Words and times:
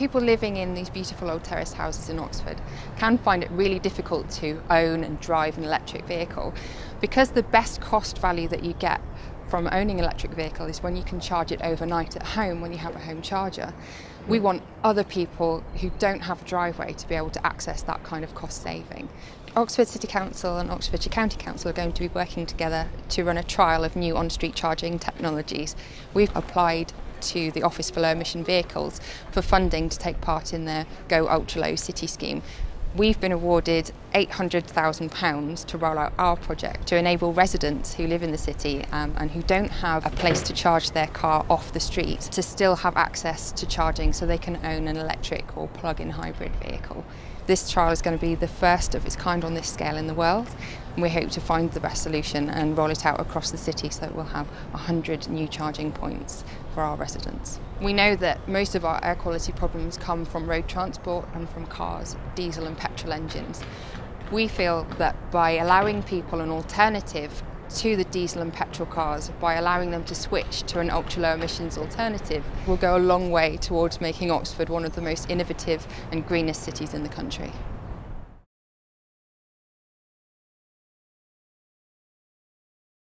People 0.00 0.22
living 0.22 0.56
in 0.56 0.72
these 0.72 0.88
beautiful 0.88 1.30
old 1.30 1.44
terraced 1.44 1.74
houses 1.74 2.08
in 2.08 2.18
Oxford 2.18 2.58
can 2.96 3.18
find 3.18 3.42
it 3.42 3.50
really 3.50 3.78
difficult 3.78 4.30
to 4.30 4.62
own 4.70 5.04
and 5.04 5.20
drive 5.20 5.58
an 5.58 5.64
electric 5.64 6.06
vehicle 6.06 6.54
because 7.02 7.32
the 7.32 7.42
best 7.42 7.82
cost 7.82 8.16
value 8.16 8.48
that 8.48 8.64
you 8.64 8.72
get 8.72 8.98
from 9.48 9.68
owning 9.70 9.98
an 9.98 10.04
electric 10.04 10.32
vehicle 10.32 10.64
is 10.64 10.82
when 10.82 10.96
you 10.96 11.02
can 11.02 11.20
charge 11.20 11.52
it 11.52 11.60
overnight 11.60 12.16
at 12.16 12.22
home 12.22 12.62
when 12.62 12.72
you 12.72 12.78
have 12.78 12.96
a 12.96 13.00
home 13.00 13.20
charger. 13.20 13.74
We 14.26 14.40
want 14.40 14.62
other 14.82 15.04
people 15.04 15.62
who 15.82 15.90
don't 15.98 16.20
have 16.20 16.40
a 16.40 16.44
driveway 16.46 16.94
to 16.94 17.06
be 17.06 17.14
able 17.14 17.28
to 17.32 17.46
access 17.46 17.82
that 17.82 18.02
kind 18.02 18.24
of 18.24 18.34
cost 18.34 18.62
saving. 18.62 19.10
Oxford 19.54 19.86
City 19.86 20.08
Council 20.08 20.56
and 20.56 20.70
Oxfordshire 20.70 21.12
County 21.12 21.36
Council 21.36 21.68
are 21.68 21.74
going 21.74 21.92
to 21.92 22.00
be 22.00 22.08
working 22.08 22.46
together 22.46 22.88
to 23.10 23.22
run 23.22 23.36
a 23.36 23.42
trial 23.42 23.84
of 23.84 23.96
new 23.96 24.16
on 24.16 24.30
street 24.30 24.54
charging 24.54 24.98
technologies. 24.98 25.76
We've 26.14 26.34
applied 26.34 26.94
to 27.22 27.50
the 27.50 27.62
Office 27.62 27.90
for 27.90 28.00
Low 28.00 28.10
Emission 28.10 28.44
Vehicles 28.44 29.00
for 29.30 29.42
funding 29.42 29.88
to 29.88 29.98
take 29.98 30.20
part 30.20 30.52
in 30.52 30.64
their 30.64 30.86
Go 31.08 31.28
Ultra 31.28 31.62
Low 31.62 31.76
City 31.76 32.06
scheme. 32.06 32.42
We've 32.96 33.20
been 33.20 33.30
awarded 33.30 33.92
£800,000 34.14 35.64
to 35.66 35.78
roll 35.78 35.96
out 35.96 36.12
our 36.18 36.36
project 36.36 36.88
to 36.88 36.96
enable 36.96 37.32
residents 37.32 37.94
who 37.94 38.08
live 38.08 38.24
in 38.24 38.32
the 38.32 38.38
city 38.38 38.84
um, 38.90 39.14
and 39.16 39.30
who 39.30 39.42
don't 39.42 39.70
have 39.70 40.04
a 40.04 40.10
place 40.10 40.42
to 40.42 40.52
charge 40.52 40.90
their 40.90 41.06
car 41.06 41.46
off 41.48 41.72
the 41.72 41.78
street 41.78 42.20
to 42.22 42.42
still 42.42 42.74
have 42.74 42.96
access 42.96 43.52
to 43.52 43.64
charging 43.64 44.12
so 44.12 44.26
they 44.26 44.38
can 44.38 44.56
own 44.64 44.88
an 44.88 44.96
electric 44.96 45.56
or 45.56 45.68
plug 45.68 46.00
in 46.00 46.10
hybrid 46.10 46.50
vehicle. 46.56 47.04
This 47.46 47.70
trial 47.70 47.92
is 47.92 48.02
going 48.02 48.18
to 48.18 48.20
be 48.20 48.34
the 48.34 48.48
first 48.48 48.96
of 48.96 49.06
its 49.06 49.14
kind 49.14 49.44
on 49.44 49.54
this 49.54 49.68
scale 49.68 49.96
in 49.96 50.08
the 50.08 50.14
world, 50.14 50.48
and 51.00 51.02
we 51.14 51.18
hope 51.18 51.30
to 51.30 51.40
find 51.40 51.72
the 51.72 51.80
best 51.80 52.02
solution 52.02 52.50
and 52.50 52.76
roll 52.76 52.90
it 52.90 53.06
out 53.06 53.18
across 53.18 53.50
the 53.50 53.56
city 53.56 53.88
so 53.88 54.02
that 54.02 54.14
we'll 54.14 54.22
have 54.26 54.46
100 54.72 55.30
new 55.30 55.48
charging 55.48 55.90
points 55.90 56.44
for 56.74 56.82
our 56.82 56.94
residents. 56.94 57.58
We 57.80 57.94
know 57.94 58.16
that 58.16 58.46
most 58.46 58.74
of 58.74 58.84
our 58.84 59.02
air 59.02 59.14
quality 59.14 59.52
problems 59.52 59.96
come 59.96 60.26
from 60.26 60.46
road 60.46 60.68
transport 60.68 61.26
and 61.32 61.48
from 61.48 61.64
cars, 61.64 62.16
diesel 62.34 62.66
and 62.66 62.76
petrol 62.76 63.14
engines. 63.14 63.62
We 64.30 64.46
feel 64.46 64.84
that 64.98 65.16
by 65.30 65.52
allowing 65.52 66.02
people 66.02 66.42
an 66.42 66.50
alternative 66.50 67.42
to 67.76 67.96
the 67.96 68.04
diesel 68.04 68.42
and 68.42 68.52
petrol 68.52 68.86
cars 68.86 69.30
by 69.40 69.54
allowing 69.54 69.92
them 69.92 70.04
to 70.04 70.14
switch 70.14 70.64
to 70.64 70.80
an 70.80 70.90
ultra 70.90 71.22
low 71.22 71.32
emissions 71.32 71.78
alternative 71.78 72.44
will 72.66 72.76
go 72.76 72.94
a 72.94 72.98
long 72.98 73.30
way 73.30 73.56
towards 73.56 74.02
making 74.02 74.30
Oxford 74.30 74.68
one 74.68 74.84
of 74.84 74.94
the 74.94 75.00
most 75.00 75.30
innovative 75.30 75.86
and 76.12 76.26
greenest 76.26 76.62
cities 76.62 76.92
in 76.92 77.04
the 77.04 77.08
country. 77.08 77.52